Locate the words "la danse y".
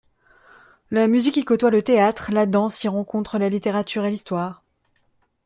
2.31-2.87